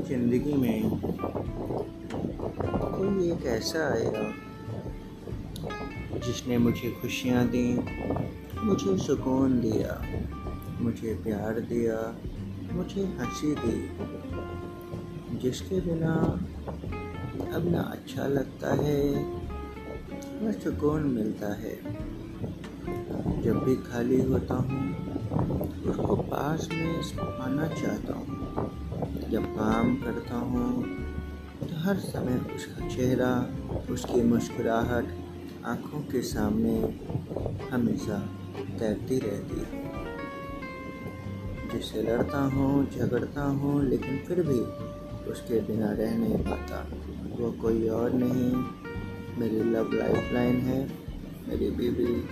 ज़िंदगी 0.00 0.54
में 0.54 0.90
कोई 2.96 3.30
एक 3.32 3.46
ऐसा 3.46 3.92
आएगा 3.92 4.32
जिसने 6.18 6.58
मुझे 6.58 6.90
खुशियाँ 6.90 7.46
दी, 7.46 7.74
मुझे 8.64 8.98
सुकून 8.98 9.60
दिया, 9.60 10.02
मुझे 10.80 11.14
प्यार 11.14 11.60
दिया, 11.60 12.16
मुझे 12.72 13.04
हँसी 13.04 13.54
दी, 13.54 13.90
जिसके 15.38 15.80
बिना 15.80 16.14
अब 17.54 17.68
ना 17.72 17.80
अच्छा 17.80 18.26
लगता 18.26 18.74
है, 18.74 19.14
न 20.42 20.52
सुकून 20.64 21.02
मिलता 21.02 21.54
है। 21.54 21.76
जब 23.42 23.64
भी 23.64 23.76
खाली 23.76 24.22
होता 24.22 24.54
हूँ, 24.54 24.82
उसको 25.84 26.16
पास 26.16 26.68
में 26.72 27.02
पाना 27.16 27.66
चाहता 27.66 28.14
हूँ। 28.14 28.43
जब 29.34 29.46
काम 29.46 29.94
करता 29.96 30.34
हूँ 30.34 30.84
तो 31.60 31.80
हर 31.80 31.96
समय 31.96 32.36
उसका 32.56 32.88
चेहरा, 32.88 33.50
उसकी 33.90 34.22
मुस्कुराहट 34.22 35.06
आँखों 35.64 36.00
के 36.00 36.22
सामने 36.22 36.74
हमेशा 37.70 38.18
तैरती 38.78 39.18
रहती 39.18 39.60
है। 39.60 39.82
जिससे 41.72 42.02
लड़ता 42.02 42.38
हूँ, 42.38 42.90
झगड़ता 42.90 43.42
हूँ, 43.42 43.84
लेकिन 43.84 44.18
फिर 44.18 44.42
भी 44.42 44.60
उसके 45.30 45.60
बिना 45.60 45.92
रह 45.92 46.16
नहीं 46.18 46.38
पाता। 46.38 46.86
वो 47.38 47.50
कोई 47.52 47.88
और 47.88 48.12
नहीं। 48.12 48.52
मेरी 49.38 49.60
लव 49.70 49.92
लाइफ 49.92 50.32
लाइन 50.32 50.60
है, 50.60 50.80
मेरी 51.48 51.70
बीवी 51.70 52.28